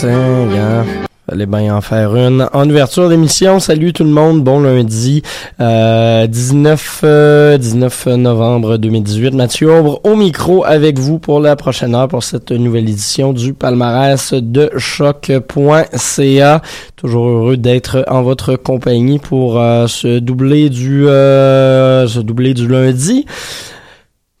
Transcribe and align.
Tiens, 0.00 0.46
gars. 0.46 0.84
Fallait 1.28 1.44
bien 1.44 1.76
en 1.76 1.82
faire 1.82 2.16
une. 2.16 2.48
En 2.54 2.70
ouverture 2.70 3.10
d'émission, 3.10 3.60
salut 3.60 3.92
tout 3.92 4.04
le 4.04 4.08
monde, 4.08 4.42
bon 4.42 4.60
lundi, 4.60 5.22
euh, 5.60 6.26
19, 6.26 7.00
euh, 7.04 7.58
19 7.58 8.06
novembre 8.06 8.78
2018. 8.78 9.34
Mathieu 9.34 9.70
Aubre 9.70 10.00
au 10.04 10.16
micro 10.16 10.64
avec 10.64 10.98
vous 10.98 11.18
pour 11.18 11.38
la 11.38 11.54
prochaine 11.54 11.94
heure 11.94 12.08
pour 12.08 12.22
cette 12.22 12.50
nouvelle 12.50 12.88
édition 12.88 13.34
du 13.34 13.52
palmarès 13.52 14.32
de 14.32 14.70
choc.ca. 14.78 16.62
Toujours 16.96 17.28
heureux 17.28 17.58
d'être 17.58 18.02
en 18.08 18.22
votre 18.22 18.56
compagnie 18.56 19.18
pour 19.18 19.60
euh, 19.60 19.86
se 19.86 20.18
doubler 20.18 20.70
du, 20.70 21.06
euh, 21.08 22.08
se 22.08 22.20
doubler 22.20 22.54
du 22.54 22.66
lundi. 22.68 23.26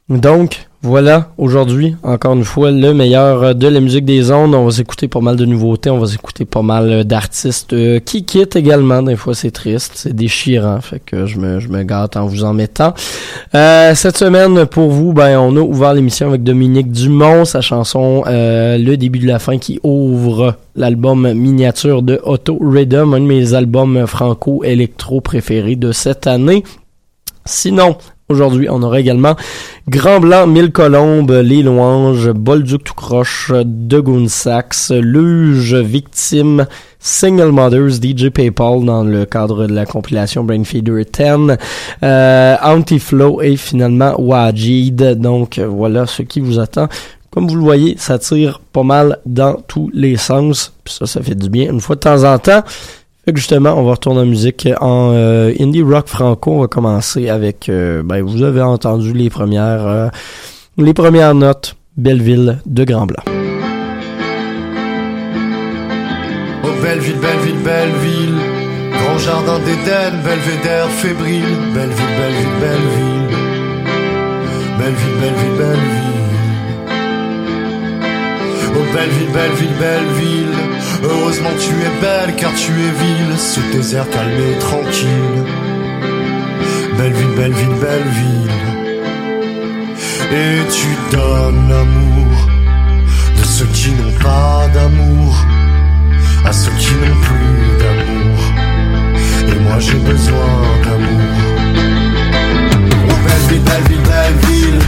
Donc, 0.08 0.69
voilà, 0.82 1.28
aujourd'hui, 1.36 1.94
encore 2.02 2.32
une 2.32 2.44
fois, 2.44 2.70
le 2.70 2.94
meilleur 2.94 3.54
de 3.54 3.68
la 3.68 3.80
musique 3.80 4.06
des 4.06 4.30
ondes. 4.30 4.54
On 4.54 4.64
va 4.64 4.70
s'écouter 4.70 5.08
pas 5.08 5.20
mal 5.20 5.36
de 5.36 5.44
nouveautés, 5.44 5.90
on 5.90 5.98
va 5.98 6.06
s'écouter 6.06 6.46
pas 6.46 6.62
mal 6.62 7.04
d'artistes 7.04 7.74
euh, 7.74 8.00
qui 8.00 8.24
quittent 8.24 8.56
également. 8.56 9.02
Des 9.02 9.16
fois, 9.16 9.34
c'est 9.34 9.50
triste, 9.50 9.92
c'est 9.96 10.16
déchirant, 10.16 10.80
fait 10.80 11.02
que 11.04 11.26
je 11.26 11.38
me, 11.38 11.60
je 11.60 11.68
me 11.68 11.82
gâte 11.82 12.16
en 12.16 12.24
vous 12.24 12.44
en 12.44 12.54
mettant. 12.54 12.94
Euh, 13.54 13.94
cette 13.94 14.16
semaine, 14.16 14.64
pour 14.64 14.90
vous, 14.90 15.12
ben, 15.12 15.38
on 15.38 15.54
a 15.58 15.60
ouvert 15.60 15.92
l'émission 15.92 16.28
avec 16.28 16.42
Dominique 16.42 16.90
Dumont, 16.90 17.44
sa 17.44 17.60
chanson 17.60 18.24
euh, 18.26 18.78
Le 18.78 18.96
début 18.96 19.18
de 19.18 19.26
la 19.26 19.38
fin 19.38 19.58
qui 19.58 19.80
ouvre 19.82 20.54
l'album 20.76 21.30
miniature 21.34 22.00
de 22.00 22.18
Otto 22.24 22.56
Rhythm, 22.58 23.12
un 23.12 23.20
de 23.20 23.26
mes 23.26 23.52
albums 23.52 24.06
franco-électro 24.06 25.20
préférés 25.20 25.76
de 25.76 25.92
cette 25.92 26.26
année. 26.26 26.64
Sinon, 27.44 27.96
Aujourd'hui, 28.30 28.68
on 28.70 28.80
aura 28.84 29.00
également 29.00 29.34
Grand 29.88 30.20
Blanc, 30.20 30.46
Mille 30.46 30.70
Colombes, 30.70 31.32
Les 31.32 31.64
Louanges, 31.64 32.30
Bolduc 32.30 32.84
tout 32.84 32.94
croche, 32.94 33.50
De 33.52 34.28
Sax, 34.28 34.92
Luge, 34.92 35.74
Victime, 35.74 36.66
Single 37.00 37.50
Mothers, 37.50 38.00
DJ 38.00 38.28
PayPal 38.28 38.84
dans 38.84 39.02
le 39.02 39.24
cadre 39.24 39.66
de 39.66 39.74
la 39.74 39.84
compilation 39.84 40.44
Brainfeeder 40.44 41.04
10, 41.04 41.56
euh, 42.04 42.56
Anti-Flow 42.62 43.42
et 43.42 43.56
finalement 43.56 44.14
Wajid. 44.16 45.18
Donc 45.20 45.58
voilà 45.58 46.06
ce 46.06 46.22
qui 46.22 46.38
vous 46.38 46.60
attend. 46.60 46.86
Comme 47.32 47.48
vous 47.48 47.56
le 47.56 47.62
voyez, 47.62 47.96
ça 47.98 48.20
tire 48.20 48.60
pas 48.72 48.84
mal 48.84 49.18
dans 49.26 49.54
tous 49.66 49.90
les 49.92 50.16
sens. 50.16 50.72
Puis 50.84 50.94
ça, 50.94 51.06
ça 51.06 51.20
fait 51.20 51.34
du 51.34 51.48
bien 51.48 51.72
une 51.72 51.80
fois 51.80 51.96
de 51.96 52.00
temps 52.00 52.22
en 52.22 52.38
temps. 52.38 52.62
Fait 53.24 53.36
justement, 53.36 53.74
on 53.74 53.84
va 53.84 53.92
retourner 53.92 54.20
en 54.20 54.26
musique 54.26 54.66
en 54.80 55.12
euh, 55.12 55.52
indie 55.60 55.82
rock 55.82 56.08
franco. 56.08 56.52
On 56.52 56.60
va 56.60 56.68
commencer 56.68 57.28
avec, 57.28 57.68
euh, 57.68 58.02
ben, 58.02 58.22
vous 58.22 58.42
avez 58.42 58.62
entendu 58.62 59.12
les 59.12 59.28
premières, 59.28 59.86
euh, 59.86 60.08
les 60.78 60.94
premières 60.94 61.34
notes. 61.34 61.76
Belleville 61.96 62.58
de 62.64 62.84
Grand 62.84 63.04
Blanc. 63.04 63.22
Oh 66.64 66.68
Belleville, 66.82 67.18
Belleville, 67.20 67.62
Belleville, 67.62 68.38
grand 68.92 69.18
jardin 69.18 69.58
d'Éden, 69.58 70.14
belvédère 70.24 70.88
fébrile, 70.88 71.42
Belleville, 71.74 72.14
Belleville, 72.16 72.56
Belleville, 72.60 73.26
Belleville, 74.78 75.16
Belleville, 75.20 75.56
Belleville. 75.58 76.10
Oh 78.72 78.84
Belleville, 78.94 79.32
Belleville, 79.34 79.76
Belleville, 79.78 80.79
heureusement 81.02 81.50
tu 81.58 81.70
es 81.70 82.00
belle 82.00 82.34
car 82.36 82.52
tu 82.54 82.72
es 82.72 82.92
ville, 83.02 83.38
ce 83.38 83.60
désert 83.72 84.08
calme 84.10 84.30
et 84.32 84.58
tranquille. 84.58 85.44
Belleville, 86.96 87.34
Belleville, 87.36 87.76
Belleville, 87.80 88.50
et 90.32 90.58
tu 90.70 91.16
donnes 91.16 91.68
l'amour 91.70 92.48
de 93.38 93.44
ceux 93.44 93.66
qui 93.72 93.90
n'ont 93.92 94.18
pas 94.22 94.68
d'amour 94.74 95.46
à 96.44 96.52
ceux 96.52 96.72
qui 96.72 96.92
n'ont 96.94 97.20
plus 97.22 97.78
d'amour. 97.80 98.38
Et 99.48 99.58
moi 99.60 99.78
j'ai 99.78 99.94
besoin 99.94 100.52
d'amour. 100.84 101.36
Oh 103.08 103.18
Belleville, 103.26 103.62
Belleville, 103.62 104.02
Belleville, 104.02 104.78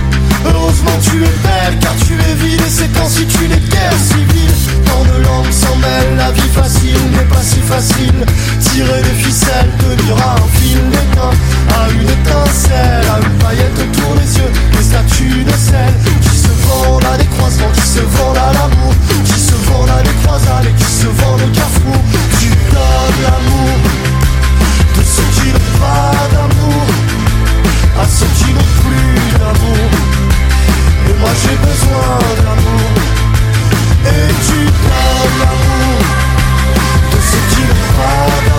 heureusement 0.44 0.98
tu 1.02 1.16
es 1.16 1.36
belle 1.46 1.78
car 1.80 1.96
tu 2.06 2.12
es 2.12 2.34
ville 2.34 2.60
et 2.60 2.70
c'est 2.70 3.00
ainsi 3.00 3.26
qu'une 3.26 3.56
guerre 3.68 3.98
civile. 3.98 4.81
De 5.00 5.18
langues 5.22 5.50
s'en 5.50 5.76
mêlent, 5.76 6.16
la 6.16 6.30
vie 6.32 6.52
facile 6.54 7.00
n'est 7.12 7.28
pas 7.34 7.42
si 7.42 7.60
facile. 7.60 8.24
Tirer 8.60 9.02
des 9.02 9.16
ficelles, 9.24 9.72
à 10.18 10.34
un 10.34 10.48
fil 10.58 10.78
d'étain, 10.90 11.32
à 11.76 11.90
une 11.90 12.08
étincelle, 12.08 13.06
à 13.14 13.18
une 13.18 13.38
paillette 13.38 13.78
autour 13.78 14.14
des 14.14 14.38
yeux, 14.38 14.52
des 14.76 14.84
statues 14.84 15.44
de 15.44 15.50
sel 15.52 15.94
qui 16.20 16.36
se 16.36 16.52
vendent 16.68 17.04
à 17.12 17.16
des 17.16 17.26
croisements, 17.26 17.72
qui 17.74 17.86
se 17.86 18.00
vendent 18.00 18.36
à 18.36 18.52
l'amour, 18.52 18.94
qui 19.24 19.38
se 19.40 19.54
vendent 19.68 19.90
à 19.90 20.02
des 20.02 20.16
croisades 20.22 20.66
et 20.66 20.74
qui 20.74 20.90
se 20.90 21.06
vendent 21.06 21.42
au 21.42 21.50
carrefour. 21.56 22.00
Tu 22.38 22.48
donnes 22.48 23.20
l'amour 23.24 23.76
de 24.96 25.02
ceux 25.02 25.28
qui 25.36 25.48
n'ont 25.52 25.72
pas 25.80 26.12
d'amour, 26.32 26.84
à 28.00 28.04
ceux 28.06 28.30
qui 28.38 28.52
n'ont 28.52 28.72
plus 28.84 29.38
d'amour. 29.38 29.90
Et 31.08 31.14
moi 31.20 31.30
j'ai 31.42 31.56
besoin 31.56 32.18
d'amour, 32.44 32.90
et 34.06 34.32
tu 34.46 34.58
donnes 34.64 35.38
l'amour 35.40 35.98
de 37.12 37.18
ceux 37.20 37.44
qui 37.54 37.62
n'ont 37.62 38.51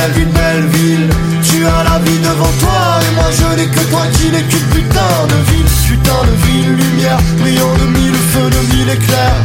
Belleville, 0.00 0.32
Belleville, 0.32 1.08
Belleville 1.08 1.10
Tu 1.42 1.66
as 1.66 1.84
la 1.84 1.98
vie 1.98 2.18
devant 2.20 2.52
toi 2.58 3.00
Et 3.04 3.14
moi 3.16 3.28
je 3.30 3.56
n'ai 3.56 3.68
que 3.68 3.80
toi 3.90 4.00
qui 4.14 4.30
n'es 4.30 4.42
qu'une 4.42 4.68
putain 4.72 5.12
de 5.28 5.52
ville. 5.52 5.66
Putain 5.88 6.22
de 6.24 6.46
ville, 6.46 6.76
lumière 6.76 7.18
Brillant 7.38 7.74
de 7.74 7.86
mille 7.98 8.14
feux, 8.32 8.48
de 8.48 8.74
mille 8.74 8.88
éclairs. 8.88 9.42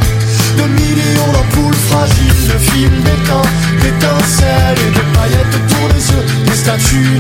De 0.55 0.63
millions 0.63 1.31
d'ampoules 1.33 1.81
fragiles, 1.89 2.47
de 2.47 2.57
fils 2.57 2.89
d'étain, 3.03 3.41
d'étincelles 3.81 4.79
et 4.87 4.91
de 4.91 5.03
paillettes 5.17 5.55
autour 5.59 5.89
des 5.89 6.11
yeux, 6.11 6.25
des 6.45 6.55
statues 6.55 7.19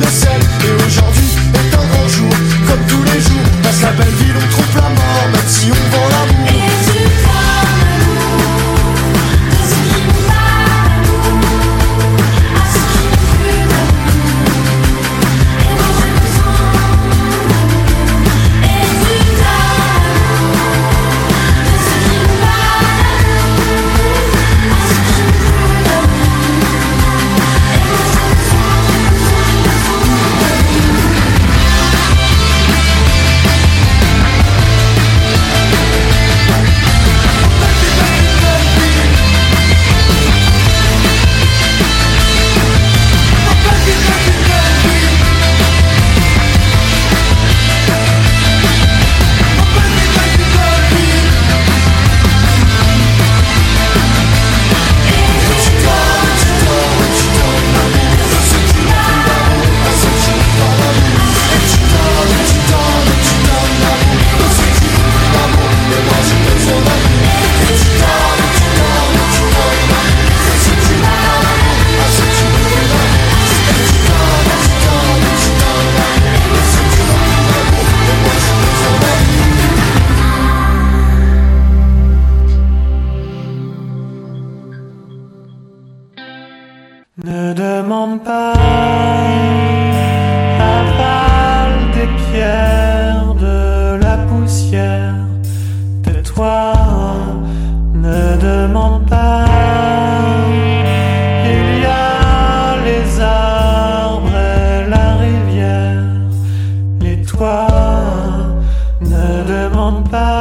Ne 107.37 109.27
demande 109.45 110.09
pas. 110.09 110.39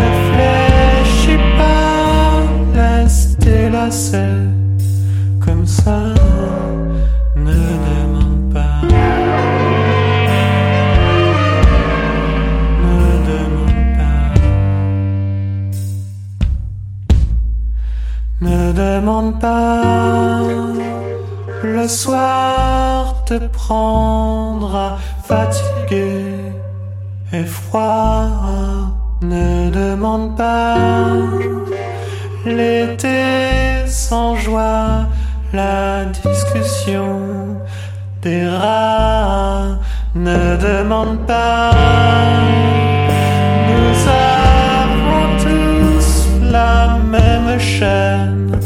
Ne 0.00 0.08
fléchis 0.32 1.42
pas, 1.58 2.40
laisse 2.74 3.36
tes 3.38 3.68
lacets 3.68 4.48
comme 5.44 5.66
ça. 5.66 5.98
Ne 7.36 7.52
demande 7.88 8.54
pas. 8.54 8.80
Ne 12.82 13.00
demande 13.28 13.88
pas. 13.98 14.30
Ne 18.40 18.72
demande 18.72 19.32
pas. 19.38 20.42
Le 21.62 21.86
soir 21.88 22.37
te 23.28 23.38
prendra 23.48 24.96
fatigué 25.22 26.34
et 27.30 27.44
froid. 27.44 28.30
Ne 29.20 29.68
demande 29.70 30.34
pas. 30.34 30.74
L'été 32.46 33.86
sans 33.86 34.34
joie, 34.36 35.08
la 35.52 36.06
discussion 36.06 37.18
des 38.22 38.48
rats. 38.48 39.76
Ne 40.14 40.56
demande 40.56 41.18
pas. 41.26 41.72
Nous 43.68 43.98
avons 44.40 45.26
tous 45.44 46.28
la 46.50 46.96
même 47.14 47.60
chaîne 47.60 48.57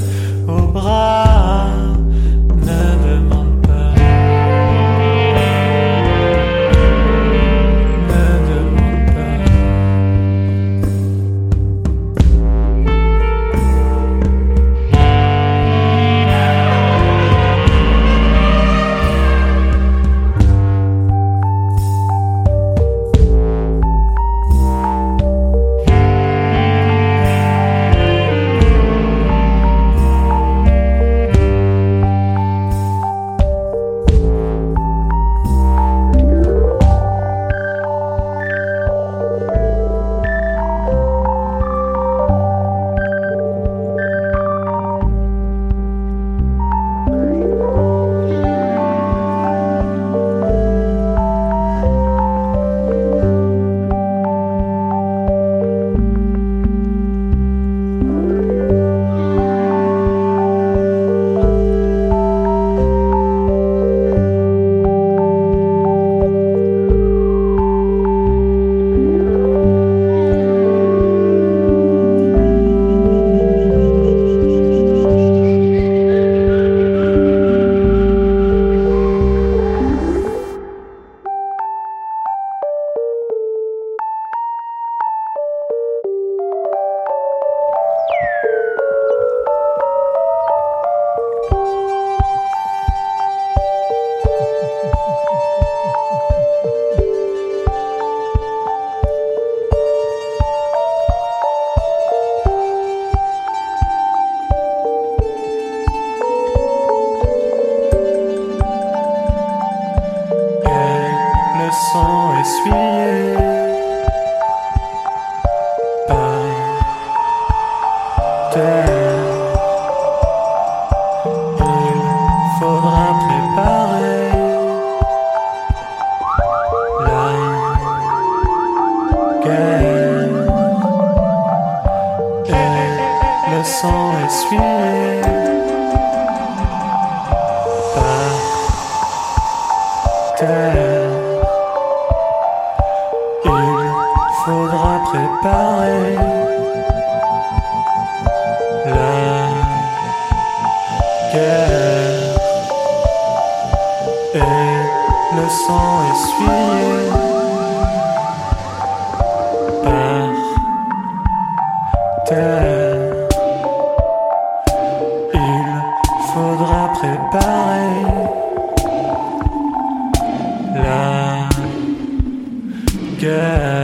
la 173.29 173.82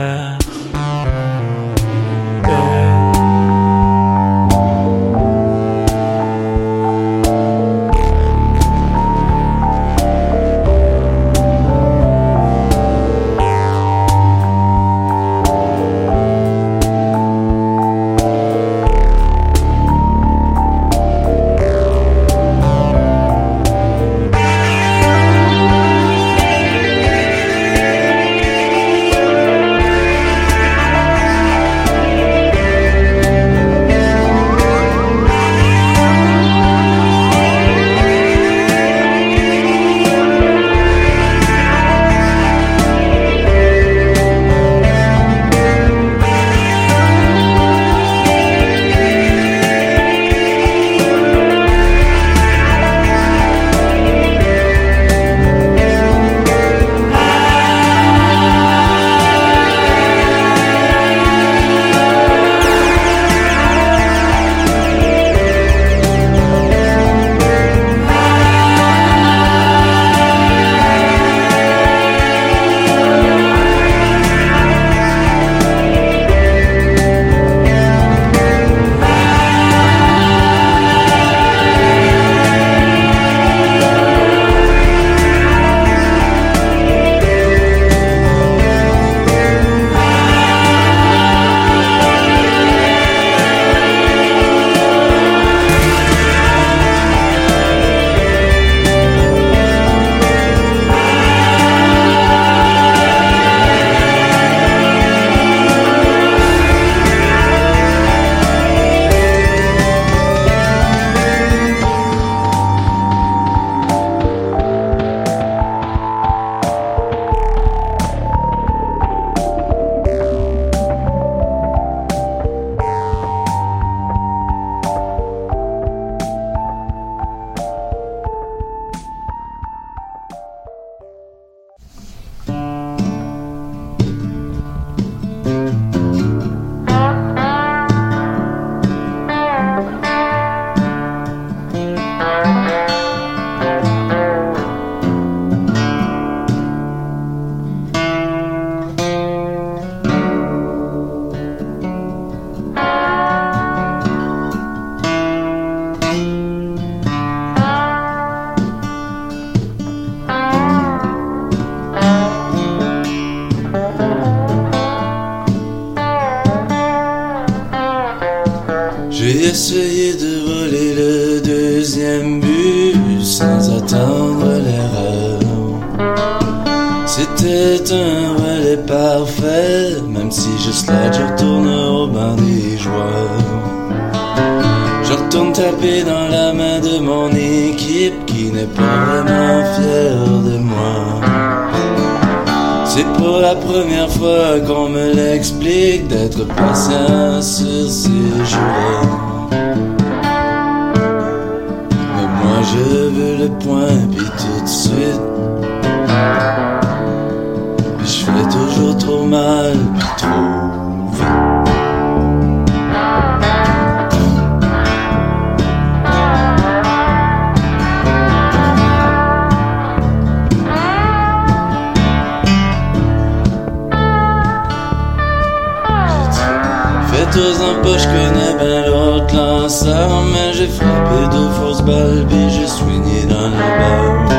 En 227.38 227.83
poche, 227.83 228.03
je 228.03 228.09
connais 228.09 228.55
bien 228.59 228.87
l'autre 228.87 229.37
lanceur 229.37 230.24
Mais 230.33 230.53
j'ai 230.55 230.66
frappé 230.66 231.29
deux 231.31 231.48
fausses 231.51 231.83
balles 231.83 232.27
j'ai 232.48 232.66
swingé 232.66 233.27
dans 233.27 233.46
le 233.46 233.57
bas 233.79 234.35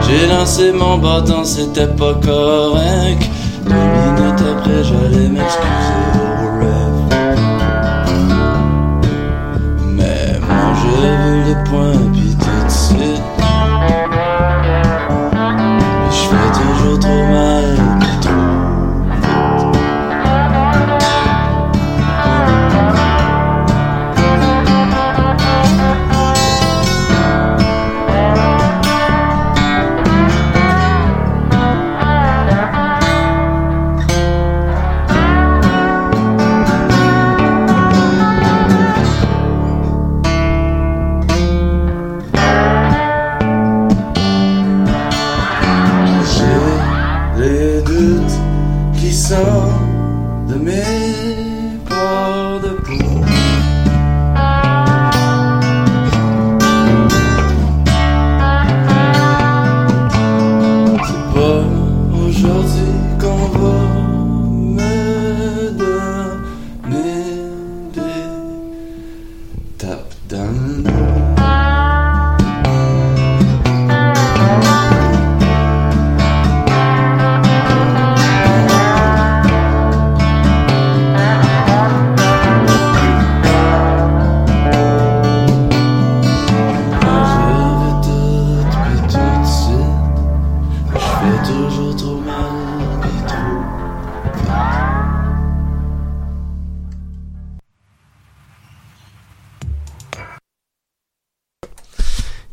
J'ai 0.00 0.26
lancé 0.26 0.72
mon 0.72 0.98
bâton, 0.98 1.44
c'était 1.44 1.86
pas 1.86 2.14
correct 2.14 3.30
Deux 3.64 3.74
minutes 3.74 4.42
après, 4.56 4.82
j'allais 4.82 5.28
m'excuser 5.28 6.00
au 6.16 6.48
ref. 6.58 6.96
Mais 9.86 10.40
moi 10.40 10.74
je 10.74 10.86
veux 11.00 11.42
les 11.46 11.70
points 11.70 12.01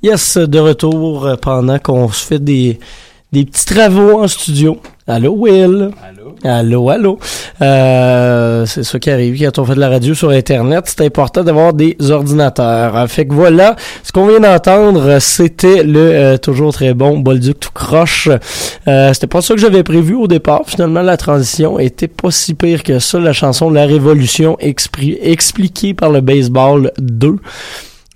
Yes, 0.02 0.38
de 0.38 0.60
retour 0.60 1.26
euh, 1.26 1.36
pendant 1.36 1.78
qu'on 1.80 2.08
se 2.10 2.26
fait 2.26 2.40
des, 2.40 2.80
des 3.32 3.46
petits 3.46 3.66
travaux 3.66 4.22
en 4.24 4.28
studio. 4.28 4.78
Allô, 5.08 5.34
Will? 5.38 5.90
Allô? 6.02 6.36
Allô, 6.46 6.90
allô? 6.90 7.20
Euh, 7.62 8.66
c'est 8.66 8.84
ça 8.84 8.98
qui 9.00 9.10
arrive 9.10 9.38
quand 9.38 9.60
on 9.60 9.66
fait 9.66 9.76
de 9.76 9.80
la 9.82 9.90
radio 9.90 10.14
sur 10.14 10.30
Internet. 10.30 10.86
C'est 10.88 11.04
important 11.06 11.44
d'avoir 11.44 11.74
des 11.74 11.98
ordinateurs. 12.12 12.96
Euh, 12.96 13.08
Fait 13.08 13.26
que 13.26 13.34
voilà, 13.34 13.76
ce 14.04 14.12
qu'on 14.14 14.28
vient 14.28 14.40
d'entendre, 14.40 15.20
c'était 15.20 15.84
le 15.84 16.00
euh, 16.00 16.38
toujours 16.38 16.72
très 16.72 16.94
bon 16.94 17.18
Bolduc 17.18 17.60
tout 17.60 17.72
croche. 17.74 18.30
Euh, 18.88 19.12
c'était 19.14 19.28
pas 19.28 19.42
ça 19.42 19.56
que 19.56 19.60
j'avais 19.60 19.84
prévu 19.84 20.14
au 20.16 20.28
départ. 20.28 20.62
Finalement, 20.68 21.02
la 21.02 21.18
transition 21.18 21.78
était 21.78 22.08
pas 22.08 22.32
si 22.32 22.54
pire 22.54 22.84
que 22.84 23.00
ça. 23.00 23.20
La 23.20 23.34
chanson 23.34 23.70
La 23.70 23.86
Révolution 23.86 24.56
expri- 24.62 25.18
expliquée 25.22 25.94
par 25.94 26.10
le 26.12 26.22
baseball 26.22 26.92
2. 27.00 27.36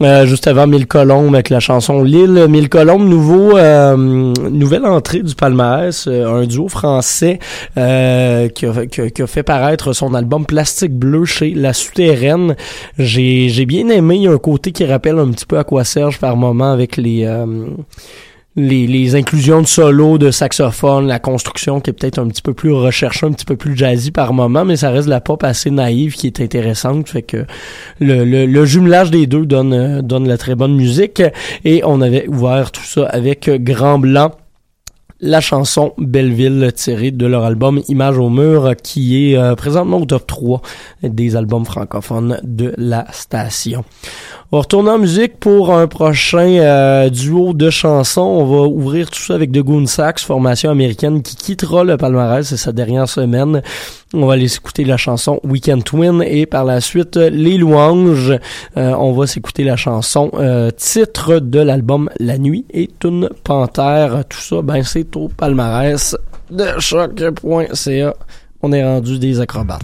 Euh, 0.01 0.25
juste 0.25 0.47
avant 0.47 0.65
Mille 0.65 0.87
Colombes 0.87 1.33
avec 1.35 1.49
la 1.49 1.59
chanson 1.59 2.01
Lille. 2.03 2.47
Mille 2.49 2.67
Colombes, 2.67 3.07
nouveau, 3.07 3.55
euh, 3.57 3.95
nouvelle 3.95 4.85
entrée 4.85 5.21
du 5.21 5.35
palmarès, 5.35 6.07
euh, 6.07 6.41
un 6.41 6.45
duo 6.47 6.67
français 6.67 7.37
euh, 7.77 8.49
qui, 8.49 8.65
a, 8.65 8.85
qui 8.87 9.01
a- 9.01 9.09
qui 9.11 9.21
a 9.21 9.27
fait 9.27 9.43
paraître 9.43 9.93
son 9.93 10.13
album 10.15 10.45
Plastique 10.47 10.97
Bleu 10.97 11.25
chez 11.25 11.51
La 11.51 11.73
Souterraine. 11.73 12.55
J'ai 12.97 13.49
j'ai 13.49 13.65
bien 13.67 13.87
aimé, 13.89 14.25
un 14.27 14.39
côté 14.39 14.71
qui 14.71 14.83
rappelle 14.83 15.19
un 15.19 15.29
petit 15.29 15.45
peu 15.45 15.59
à 15.59 15.63
quoi 15.63 15.83
Serge 15.83 16.17
par 16.19 16.35
moment 16.37 16.71
avec 16.73 16.97
les... 16.97 17.25
les, 18.55 18.87
les 18.87 19.15
inclusions 19.15 19.61
de 19.61 19.67
solo, 19.67 20.17
de 20.17 20.29
saxophone, 20.31 21.07
la 21.07 21.19
construction 21.19 21.79
qui 21.79 21.89
est 21.89 21.93
peut-être 21.93 22.19
un 22.19 22.27
petit 22.27 22.41
peu 22.41 22.53
plus 22.53 22.71
recherchée, 22.71 23.25
un 23.25 23.31
petit 23.31 23.45
peu 23.45 23.55
plus 23.55 23.75
jazzy 23.75 24.11
par 24.11 24.33
moment, 24.33 24.65
mais 24.65 24.75
ça 24.75 24.91
reste 24.91 25.05
de 25.05 25.09
la 25.11 25.21
pop 25.21 25.43
assez 25.43 25.71
naïve 25.71 26.13
qui 26.13 26.27
est 26.27 26.39
intéressante. 26.39 27.09
Fait 27.09 27.23
que 27.23 27.45
le, 27.99 28.25
le, 28.25 28.45
le 28.45 28.65
jumelage 28.65 29.11
des 29.11 29.25
deux 29.25 29.45
donne, 29.45 29.73
euh, 29.73 30.01
donne 30.01 30.27
la 30.27 30.37
très 30.37 30.55
bonne 30.55 30.75
musique. 30.75 31.21
Et 31.65 31.81
on 31.85 32.01
avait 32.01 32.27
ouvert 32.27 32.71
tout 32.71 32.83
ça 32.83 33.05
avec 33.05 33.49
Grand 33.63 33.99
Blanc 33.99 34.31
la 35.23 35.39
chanson 35.39 35.93
Belleville 35.97 36.73
tirée 36.75 37.11
de 37.11 37.25
leur 37.25 37.45
album 37.45 37.81
Image 37.87 38.17
au 38.17 38.29
mur 38.29 38.75
qui 38.83 39.31
est 39.31 39.37
euh, 39.37 39.55
présentement 39.55 40.01
au 40.01 40.05
top 40.05 40.27
3 40.27 40.61
des 41.01 41.37
albums 41.37 41.65
francophones 41.65 42.41
de 42.43 42.73
la 42.77 43.07
station. 43.13 43.85
On 44.51 44.57
va 44.57 44.61
retourner 44.63 44.91
en 44.91 44.99
musique 44.99 45.39
pour 45.39 45.73
un 45.73 45.87
prochain 45.87 46.59
euh, 46.59 47.09
duo 47.09 47.53
de 47.53 47.69
chansons. 47.69 48.21
On 48.21 48.45
va 48.45 48.67
ouvrir 48.67 49.09
tout 49.09 49.21
ça 49.21 49.35
avec 49.35 49.53
The 49.53 49.59
Goon 49.59 49.85
Sax, 49.85 50.23
formation 50.23 50.69
américaine 50.69 51.21
qui 51.21 51.37
quittera 51.37 51.85
le 51.85 51.95
palmarès 51.95 52.45
c'est 52.45 52.57
sa 52.57 52.73
dernière 52.73 53.07
semaine. 53.07 53.61
On 54.15 54.27
va 54.27 54.33
aller 54.33 54.47
s'écouter 54.47 54.83
la 54.83 54.95
chanson 54.95 55.39
Weekend 55.43 55.83
Twin 55.83 56.21
et 56.21 56.45
par 56.45 56.65
la 56.65 56.81
suite 56.81 57.15
Les 57.17 57.57
Louanges. 57.57 58.31
Euh, 58.77 58.93
on 58.99 59.11
va 59.13 59.25
s'écouter 59.25 59.63
la 59.63 59.75
chanson 59.75 60.29
euh, 60.35 60.69
titre 60.69 61.39
de 61.39 61.59
l'album 61.59 62.11
La 62.19 62.37
Nuit 62.37 62.65
et 62.69 62.91
Tune 62.99 63.29
Panthère. 63.43 64.23
Tout 64.29 64.37
ça, 64.37 64.61
ben 64.61 64.83
c'est 64.83 65.15
au 65.15 65.29
palmarès 65.29 66.15
de 66.51 66.79
choc.ca. 66.79 68.13
On 68.61 68.71
est 68.71 68.83
rendu 68.83 69.17
des 69.17 69.41
acrobates. 69.41 69.81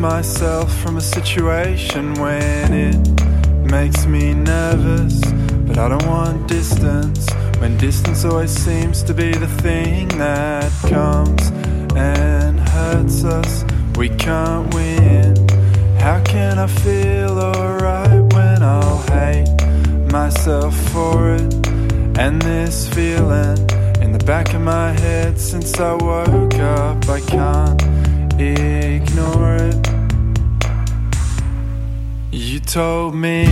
Myself 0.00 0.74
from 0.80 0.96
a 0.96 1.00
situation 1.00 2.14
when 2.14 2.72
it 2.72 3.70
makes 3.70 4.06
me 4.06 4.32
nervous. 4.32 5.20
but 5.66 5.76
I 5.76 5.88
don't 5.88 6.06
want 6.06 6.48
distance. 6.48 7.28
When 7.58 7.76
distance 7.76 8.24
always 8.24 8.50
seems 8.50 9.02
to 9.02 9.12
be 9.12 9.32
the 9.32 9.46
thing 9.46 10.08
that 10.18 10.72
comes 10.88 11.50
and 11.94 12.58
hurts 12.60 13.24
us, 13.24 13.64
we 13.96 14.08
can't 14.08 14.72
win. 14.74 15.36
How 15.98 16.22
can 16.24 16.58
I 16.58 16.66
feel 16.66 17.38
alright 17.38 18.32
when 18.32 18.62
I'll 18.62 19.02
hate 19.12 19.54
myself 20.10 20.74
for 20.92 21.34
it? 21.34 21.52
And 22.18 22.40
this 22.40 22.88
feeling 22.88 23.58
in 24.00 24.12
the 24.12 24.24
back 24.24 24.54
of 24.54 24.62
my 24.62 24.92
head 24.92 25.38
since 25.38 25.78
I 25.78 25.92
woke 25.92 26.54
up, 26.54 27.06
I 27.08 27.20
can't 27.20 27.99
ignore 28.40 29.56
it. 29.56 29.88
You 32.32 32.60
told 32.60 33.14
me 33.14 33.44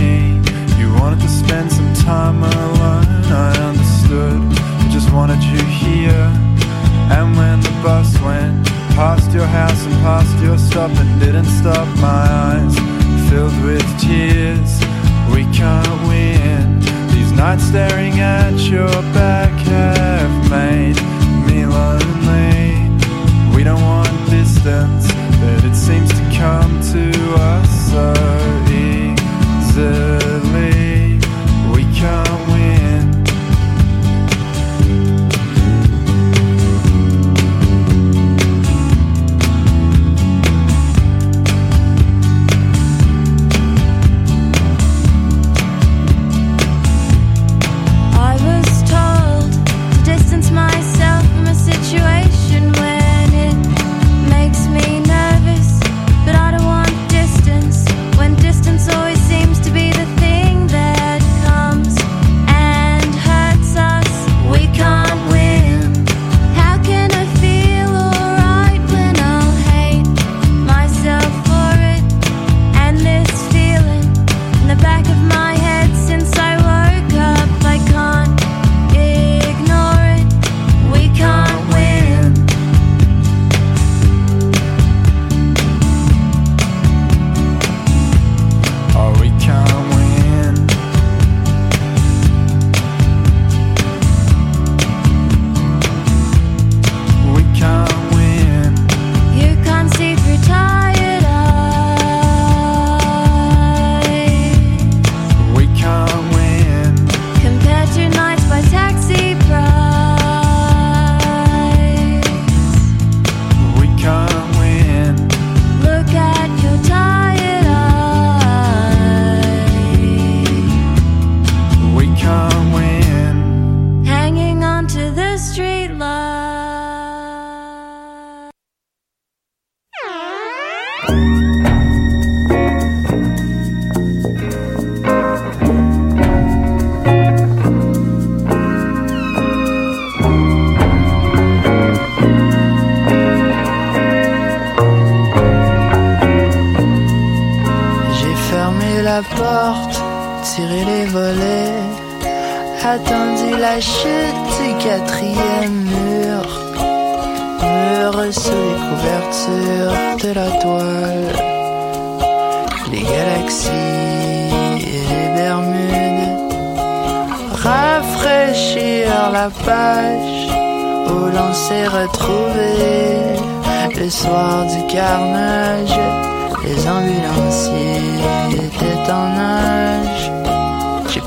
you 0.79 0.93
wanted 0.99 1.19
to 1.21 1.29
spend 1.29 1.71
some 1.71 1.93
time 1.93 2.43
alone. 2.43 3.05
I 3.31 3.55
understood, 3.69 4.41
I 4.81 4.89
just 4.91 5.11
wanted 5.13 5.43
you 5.43 5.61
here. 5.63 6.27
And 7.11 7.35
when 7.37 7.59
the 7.61 7.71
bus 7.83 8.19
went 8.21 8.65
past 8.95 9.31
your 9.31 9.45
house 9.45 9.85
and 9.85 9.93
past 10.01 10.35
your 10.43 10.57
stop 10.57 10.91
and 10.91 11.19
didn't 11.19 11.45
stop, 11.45 11.87
my 11.99 12.25
eyes 12.47 12.75
filled 13.29 13.63
with 13.63 13.85
tears. 13.99 14.71
We 15.33 15.43
can't 15.53 16.01
win. 16.07 16.79
These 17.13 17.31
nights 17.33 17.63
staring 17.63 18.19
at 18.19 18.57
your 18.59 18.91
back 19.13 19.51
have 19.67 20.49
made 20.49 20.97
me 21.47 21.65
lonely. 21.65 22.58
We 23.59 23.65
don't 23.65 23.81
want 23.81 24.07
distance, 24.29 25.05
but 25.41 25.65
it 25.65 25.75
seems 25.75 26.09
to 26.11 26.23
come 26.33 26.79
to 26.93 27.11
us 27.35 27.91
so 27.91 28.13
easily. 28.71 30.38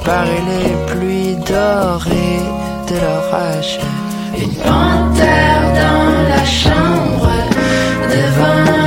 Paré 0.05 0.41
les 0.51 0.93
pluies 0.93 1.37
dorées 1.37 2.43
de 2.89 2.95
l'orage. 2.95 3.79
Une 4.37 4.55
panthère 4.55 5.63
dans 5.81 6.29
la 6.29 6.45
chambre, 6.45 7.29
devant 8.11 8.82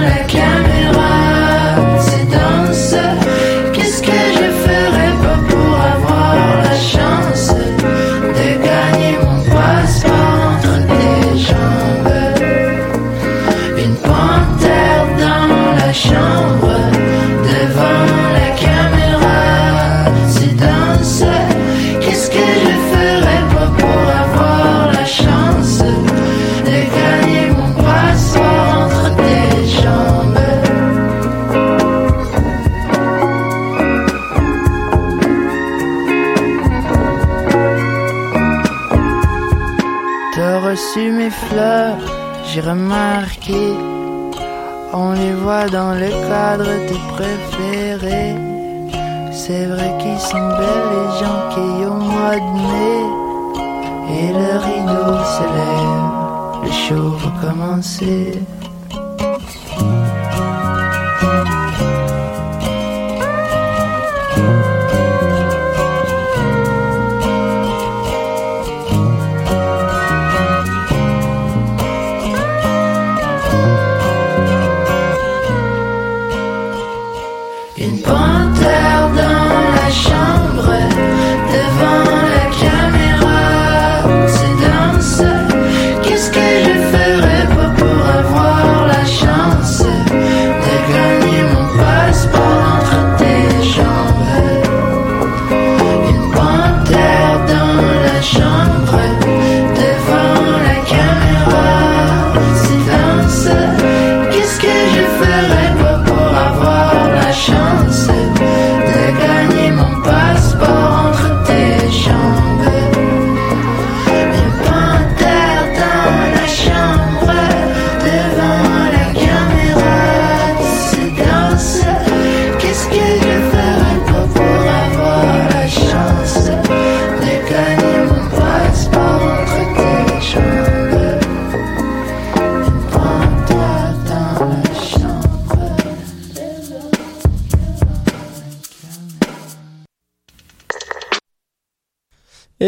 j'ai 42.56 42.62
remarqué. 42.62 43.74
On 44.94 45.12
les 45.12 45.34
voit 45.34 45.68
dans 45.68 45.94
le 45.94 46.10
cadre 46.30 46.72
tes 46.88 47.02
préférés. 47.14 48.36
C'est 49.32 49.66
vrai 49.66 49.92
qu'ils 50.00 50.20
sont 50.20 50.48
belles 50.60 50.90
les 50.96 51.10
gens 51.20 51.42
qui 51.52 51.86
au 51.86 52.00
mois 52.12 52.40
de 52.46 52.52
mai. 52.68 53.02
Et 54.18 54.28
le 54.40 54.52
rideau 54.68 55.12
se 55.36 55.46
lève, 55.58 56.64
le 56.64 56.72
show 56.72 57.10
va 57.22 57.32
commencer. 57.46 58.40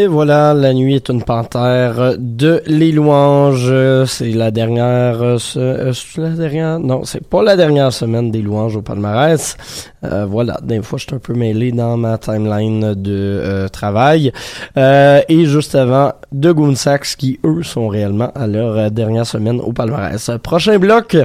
Voilà, 0.08 0.54
La 0.54 0.74
nuit 0.74 0.96
est 0.96 1.10
une 1.10 1.24
panthère 1.24 2.16
de 2.18 2.62
Les 2.66 2.92
Louanges. 2.92 3.74
C'est 4.06 4.32
la 4.32 4.52
dernière, 4.52 5.22
euh, 5.22 5.38
euh, 5.58 5.94
c'est 5.94 6.22
la 6.22 6.30
dernière, 6.30 6.80
non, 6.80 7.04
c'est 7.04 7.26
pas 7.28 7.44
la 7.44 7.56
dernière 7.56 7.94
semaine 7.94 8.32
des 8.32 8.42
Louanges 8.42 8.76
au 8.76 8.82
palmarès. 8.82 9.58
Euh, 10.04 10.26
voilà, 10.26 10.60
des 10.64 10.82
fois 10.82 10.98
je 10.98 11.06
suis 11.06 11.16
un 11.16 11.20
peu 11.20 11.34
mêlé 11.34 11.72
dans 11.72 11.98
ma 11.98 12.18
timeline 12.18 12.94
de 12.94 13.12
euh, 13.14 13.68
travail. 13.68 14.32
Euh, 14.78 15.22
et 15.28 15.46
juste 15.46 15.76
avant, 15.76 16.14
de 16.32 16.52
Goonsax 16.52 17.16
qui 17.16 17.40
eux 17.46 17.64
sont 17.64 17.88
réellement 17.88 18.32
à 18.36 18.48
leur 18.48 18.78
euh, 18.78 18.90
dernière 18.90 19.26
semaine 19.26 19.60
au 19.60 19.74
palmarès. 19.74 20.32
Prochain 20.44 20.78
bloc. 20.80 21.18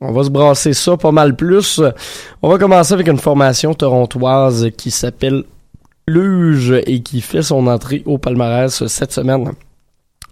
On 0.00 0.12
va 0.12 0.24
se 0.24 0.30
brasser 0.30 0.72
ça 0.74 0.96
pas 0.96 1.12
mal 1.12 1.34
plus. 1.34 1.80
On 2.42 2.48
va 2.48 2.58
commencer 2.58 2.92
avec 2.92 3.08
une 3.08 3.18
formation 3.18 3.72
torontoise 3.72 4.68
qui 4.76 4.90
s'appelle 4.90 5.44
Luge 6.06 6.74
et 6.86 7.00
qui 7.00 7.20
fait 7.20 7.42
son 7.42 7.66
entrée 7.66 8.02
au 8.06 8.18
palmarès 8.18 8.86
cette 8.86 9.12
semaine 9.12 9.52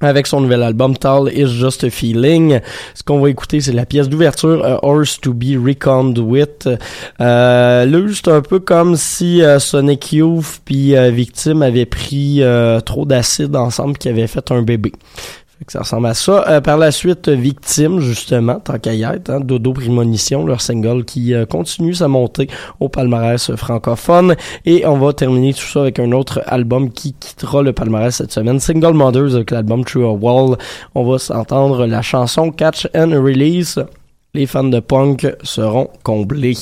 avec 0.03 0.27
son 0.27 0.41
nouvel 0.41 0.63
album 0.63 0.97
Tall 0.97 1.31
is 1.33 1.47
Just 1.47 1.85
a 1.85 1.91
Feeling. 1.91 2.61
Ce 2.95 3.03
qu'on 3.03 3.21
va 3.21 3.31
écouter, 3.31 3.61
c'est 3.61 3.73
la 3.73 3.87
pièce 3.87 4.09
d'ouverture 4.09 4.81
Horse 4.83 5.21
to 5.21 5.33
be 5.33 5.57
Reckoned 5.57 6.19
with. 6.19 6.69
Euh, 7.21 7.85
Luge, 7.85 8.21
c'est 8.25 8.31
un 8.31 8.43
peu 8.43 8.59
comme 8.59 8.97
si 8.97 9.43
euh, 9.43 9.59
Sonic 9.59 10.13
Youth 10.13 10.61
puis 10.65 10.97
euh, 10.97 11.11
Victime 11.11 11.63
avaient 11.63 11.87
pris 11.87 12.43
euh, 12.43 12.81
trop 12.81 13.05
d'acide 13.05 13.55
ensemble 13.57 13.97
qui 13.97 14.09
avaient 14.09 14.27
fait 14.27 14.51
un 14.51 14.63
bébé. 14.63 14.93
Ça 15.69 15.81
ressemble 15.81 16.07
à 16.07 16.15
ça. 16.15 16.45
Euh, 16.49 16.61
par 16.61 16.77
la 16.77 16.91
suite, 16.91 17.29
euh, 17.29 17.35
Victime, 17.35 18.01
justement, 18.01 18.59
tant 18.61 18.79
qu'à 18.79 18.95
y 18.95 19.03
être, 19.03 19.31
hein, 19.31 19.41
Dodo 19.41 19.73
Primonition, 19.73 20.45
leur 20.45 20.61
single 20.61 21.05
qui 21.05 21.35
euh, 21.35 21.47
continue 21.47 21.95
sa 21.95 22.09
montée 22.09 22.49
au 22.81 22.89
palmarès 22.89 23.55
francophone. 23.57 24.37
Et 24.65 24.87
on 24.87 24.99
va 24.99 25.13
terminer 25.13 25.55
tout 25.55 25.61
ça 25.61 25.83
avec 25.83 25.99
un 25.99 26.13
autre 26.13 26.43
album 26.47 26.91
qui 26.91 27.15
quittera 27.15 27.63
le 27.63 27.73
palmarès 27.73 28.15
cette 28.15 28.33
semaine, 28.33 28.61
Single 28.61 28.95
Mothers 28.95 29.35
avec 29.35 29.51
l'album 29.51 29.85
Through 29.85 30.07
a 30.07 30.13
Wall. 30.13 30.57
On 30.95 31.05
va 31.05 31.19
s'entendre 31.19 31.87
la 31.87 32.03
chanson 32.03 32.51
Catch 32.51 32.89
and 32.95 33.11
Release. 33.11 33.79
Les 34.35 34.47
fans 34.47 34.65
de 34.65 34.81
punk 34.81 35.27
seront 35.43 35.91
comblés. 36.03 36.57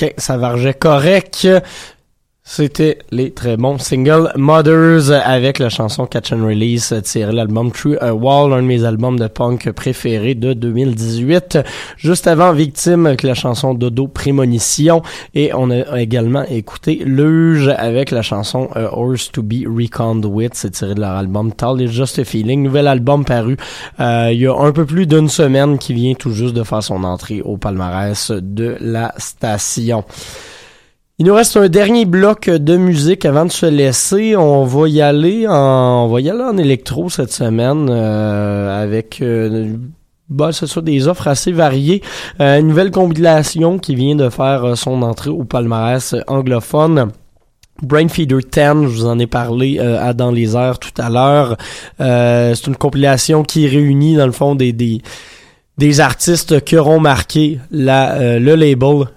Ok, 0.00 0.14
ça 0.16 0.36
vargeait 0.36 0.74
correct. 0.74 1.48
C'était 2.50 3.00
les 3.10 3.32
très 3.32 3.58
bons 3.58 3.76
singles 3.76 4.32
Mothers 4.34 5.10
avec 5.10 5.58
la 5.58 5.68
chanson 5.68 6.06
Catch 6.06 6.32
and 6.32 6.46
Release 6.46 6.94
tirée 7.04 7.30
l'album 7.30 7.70
True 7.70 7.98
a 8.00 8.14
Wall, 8.14 8.54
un 8.54 8.62
de 8.62 8.66
mes 8.66 8.84
albums 8.84 9.18
de 9.18 9.26
punk 9.26 9.70
préférés 9.72 10.34
de 10.34 10.54
2018. 10.54 11.58
Juste 11.98 12.26
avant 12.26 12.54
Victime 12.54 13.04
avec 13.04 13.22
la 13.22 13.34
chanson 13.34 13.74
Dodo 13.74 14.08
Prémonition 14.08 15.02
et 15.34 15.52
on 15.52 15.70
a 15.70 16.00
également 16.00 16.42
écouté 16.44 17.02
Luge 17.04 17.68
avec 17.68 18.10
la 18.10 18.22
chanson 18.22 18.70
Horse 18.74 19.30
to 19.30 19.42
be 19.42 19.66
Reckoned 19.66 20.24
with, 20.24 20.54
c'est 20.54 20.70
tiré 20.70 20.94
de 20.94 21.00
leur 21.00 21.16
album 21.16 21.52
Tall 21.52 21.82
is 21.82 21.88
Just 21.88 22.18
a 22.18 22.24
Feeling, 22.24 22.62
nouvel 22.62 22.88
album 22.88 23.26
paru 23.26 23.58
euh, 24.00 24.30
il 24.32 24.40
y 24.40 24.46
a 24.46 24.56
un 24.56 24.72
peu 24.72 24.86
plus 24.86 25.06
d'une 25.06 25.28
semaine 25.28 25.76
qui 25.76 25.92
vient 25.92 26.14
tout 26.14 26.32
juste 26.32 26.54
de 26.54 26.62
faire 26.62 26.82
son 26.82 27.04
entrée 27.04 27.42
au 27.42 27.58
palmarès 27.58 28.30
de 28.30 28.78
la 28.80 29.12
station. 29.18 30.02
Il 31.20 31.26
nous 31.26 31.34
reste 31.34 31.56
un 31.56 31.68
dernier 31.68 32.04
bloc 32.04 32.48
de 32.48 32.76
musique 32.76 33.24
avant 33.24 33.44
de 33.44 33.50
se 33.50 33.66
laisser. 33.66 34.36
On 34.36 34.64
va 34.64 34.88
y 34.88 35.00
aller 35.00 35.48
en, 35.48 36.04
on 36.04 36.06
va 36.06 36.20
y 36.20 36.30
aller 36.30 36.44
en 36.44 36.56
électro 36.56 37.10
cette 37.10 37.32
semaine 37.32 37.88
euh, 37.90 38.84
avec 38.84 39.20
euh, 39.20 39.74
bah, 40.28 40.52
ce 40.52 40.66
sont 40.66 40.80
des 40.80 41.08
offres 41.08 41.26
assez 41.26 41.50
variées. 41.50 42.02
Euh, 42.38 42.60
une 42.60 42.68
nouvelle 42.68 42.92
compilation 42.92 43.80
qui 43.80 43.96
vient 43.96 44.14
de 44.14 44.28
faire 44.28 44.76
son 44.76 45.02
entrée 45.02 45.30
au 45.30 45.42
palmarès 45.42 46.14
anglophone. 46.28 47.10
Brainfeeder 47.82 48.38
10, 48.38 48.52
je 48.54 48.86
vous 48.86 49.06
en 49.06 49.18
ai 49.18 49.26
parlé 49.26 49.80
à 49.80 50.12
Dans 50.12 50.30
les 50.30 50.54
airs 50.54 50.78
tout 50.78 51.02
à 51.02 51.10
l'heure. 51.10 51.56
c'est 51.98 52.66
une 52.68 52.76
compilation 52.76 53.42
qui 53.42 53.66
réunit 53.66 54.14
dans 54.14 54.26
le 54.26 54.32
fond 54.32 54.54
des, 54.54 54.72
des, 54.72 55.02
des 55.78 55.98
artistes 55.98 56.60
qui 56.64 56.76
auront 56.76 57.00
marqué 57.00 57.58
la, 57.72 58.38
le 58.38 58.54
label 58.54 59.08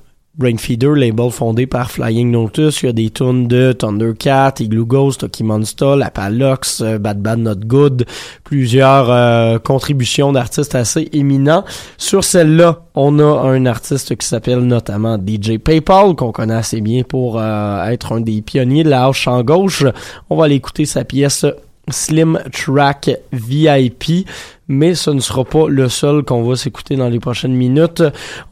Brainfeeder, 0.41 0.95
label 0.95 1.29
fondé 1.29 1.67
par 1.67 1.91
Flying 1.91 2.31
Notus. 2.31 2.81
Il 2.81 2.85
y 2.87 2.89
a 2.89 2.93
des 2.93 3.11
tunes 3.11 3.47
de 3.47 3.73
Thundercat, 3.73 4.55
Igloo 4.59 4.87
Ghost, 4.87 5.19
Toki 5.19 5.43
Monster, 5.43 5.93
Lapalox, 5.95 6.81
euh, 6.81 6.97
Bad 6.97 7.21
Bad 7.21 7.37
Not 7.37 7.67
Good, 7.67 8.07
plusieurs 8.43 9.11
euh, 9.11 9.59
contributions 9.59 10.31
d'artistes 10.31 10.73
assez 10.73 11.09
éminents. 11.13 11.63
Sur 11.99 12.23
celle-là, 12.23 12.79
on 12.95 13.19
a 13.19 13.23
un 13.23 13.67
artiste 13.67 14.15
qui 14.15 14.25
s'appelle 14.25 14.61
notamment 14.61 15.19
DJ 15.19 15.59
PayPal, 15.59 16.15
qu'on 16.15 16.31
connaît 16.31 16.55
assez 16.55 16.81
bien 16.81 17.03
pour 17.03 17.37
euh, 17.37 17.85
être 17.85 18.13
un 18.13 18.21
des 18.21 18.41
pionniers 18.41 18.83
de 18.83 18.89
la 18.89 19.03
house 19.03 19.27
en 19.27 19.43
gauche. 19.43 19.85
On 20.31 20.37
va 20.37 20.45
aller 20.45 20.55
écouter 20.55 20.85
sa 20.85 21.03
pièce 21.03 21.45
Slim 21.89 22.39
Track 22.51 23.11
VIP 23.31 24.27
mais 24.67 24.95
ce 24.95 25.09
ne 25.11 25.19
sera 25.19 25.43
pas 25.43 25.67
le 25.67 25.89
seul 25.89 26.23
qu'on 26.23 26.43
va 26.43 26.55
s'écouter 26.55 26.95
dans 26.95 27.09
les 27.09 27.19
prochaines 27.19 27.53
minutes. 27.53 28.03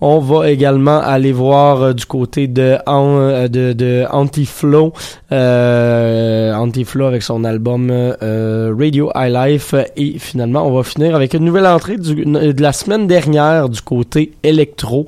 On 0.01 0.20
va 0.20 0.49
également 0.49 0.99
aller 0.99 1.32
voir 1.32 1.82
euh, 1.82 1.93
du 1.93 2.05
côté 2.05 2.47
de, 2.47 2.78
euh, 2.88 3.47
de, 3.47 3.74
de 3.74 4.05
Antiflow, 4.12 4.93
euh, 5.32 6.53
Antiflow 6.53 7.05
avec 7.05 7.24
son 7.24 7.43
album 7.43 7.89
euh, 7.91 8.74
Radio 8.78 9.12
High 9.16 9.34
Life 9.34 9.76
et 9.95 10.20
finalement 10.20 10.68
on 10.68 10.74
va 10.74 10.84
finir 10.84 11.16
avec 11.16 11.34
une 11.34 11.45
nouvelle 11.45 11.68
entrée 11.68 11.97
de 11.97 12.62
la 12.62 12.74
semaine 12.74 13.07
dernière 13.07 13.70
du 13.70 13.82
côté 13.82 14.34
électro. 14.43 15.05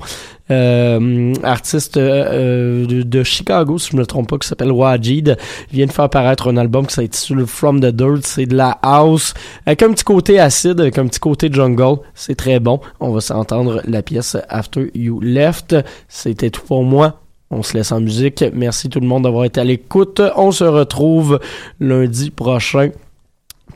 Euh, 0.52 1.32
artiste 1.44 1.96
euh, 1.96 2.84
de, 2.86 3.22
Chicago, 3.22 3.78
si 3.78 3.90
je 3.92 3.96
me 3.96 4.04
trompe 4.04 4.28
pas, 4.28 4.38
qui 4.38 4.46
s'appelle 4.48 4.72
Wajid, 4.72 5.38
vient 5.72 5.86
de 5.86 5.92
faire 5.92 6.04
apparaître 6.04 6.50
un 6.50 6.56
album 6.56 6.86
qui 6.86 6.94
s'intitule 6.94 7.46
From 7.46 7.80
the 7.80 7.86
Dirt. 7.86 8.20
C'est 8.24 8.46
de 8.46 8.56
la 8.56 8.78
house 8.82 9.32
avec 9.64 9.82
un 9.82 9.92
petit 9.92 10.04
côté 10.04 10.38
acide, 10.38 10.90
un 10.98 11.06
petit 11.06 11.20
côté 11.20 11.50
jungle. 11.50 12.00
C'est 12.14 12.34
très 12.34 12.60
bon. 12.60 12.80
On 13.00 13.10
va 13.10 13.20
s'entendre 13.20 13.82
la 13.86 14.02
pièce 14.02 14.36
After 14.48 14.90
You 14.94 15.20
Left. 15.20 15.76
C'était 16.08 16.50
tout 16.50 16.62
pour 16.62 16.84
moi. 16.84 17.20
On 17.50 17.62
se 17.62 17.74
laisse 17.74 17.92
en 17.92 18.00
musique. 18.00 18.44
Merci 18.54 18.88
tout 18.88 19.00
le 19.00 19.06
monde 19.06 19.24
d'avoir 19.24 19.44
été 19.44 19.60
à 19.60 19.64
l'écoute. 19.64 20.22
On 20.36 20.52
se 20.52 20.64
retrouve 20.64 21.38
lundi 21.80 22.30
prochain 22.30 22.90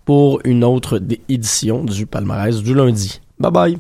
pour 0.05 0.41
une 0.45 0.65
autre 0.65 1.01
édition 1.29 1.85
du 1.85 2.07
palmarès 2.07 2.63
du 2.63 2.75
lundi. 2.75 3.21
Bye 3.39 3.53
bye. 3.53 3.79